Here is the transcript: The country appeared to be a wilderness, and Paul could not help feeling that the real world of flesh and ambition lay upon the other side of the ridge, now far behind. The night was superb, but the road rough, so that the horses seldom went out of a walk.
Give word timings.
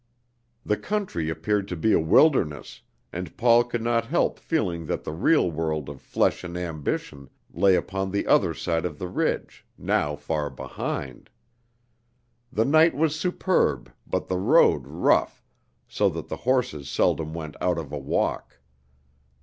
The 0.65 0.77
country 0.77 1.29
appeared 1.29 1.67
to 1.67 1.75
be 1.75 1.93
a 1.93 1.99
wilderness, 1.99 2.81
and 3.13 3.37
Paul 3.37 3.63
could 3.63 3.83
not 3.83 4.07
help 4.07 4.39
feeling 4.39 4.87
that 4.87 5.03
the 5.03 5.11
real 5.11 5.51
world 5.51 5.89
of 5.89 6.01
flesh 6.01 6.43
and 6.43 6.57
ambition 6.57 7.29
lay 7.53 7.75
upon 7.75 8.09
the 8.09 8.25
other 8.25 8.55
side 8.55 8.83
of 8.83 8.97
the 8.97 9.07
ridge, 9.07 9.63
now 9.77 10.15
far 10.15 10.49
behind. 10.49 11.29
The 12.51 12.65
night 12.65 12.95
was 12.95 13.15
superb, 13.15 13.91
but 14.07 14.25
the 14.27 14.39
road 14.39 14.87
rough, 14.87 15.43
so 15.87 16.09
that 16.09 16.29
the 16.29 16.37
horses 16.49 16.89
seldom 16.89 17.31
went 17.35 17.55
out 17.61 17.77
of 17.77 17.91
a 17.91 17.99
walk. 17.99 18.57